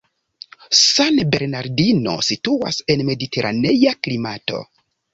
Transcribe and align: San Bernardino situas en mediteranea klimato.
San 0.79 1.19
Bernardino 1.35 2.15
situas 2.31 2.83
en 2.97 3.07
mediteranea 3.13 3.99
klimato. 4.05 4.69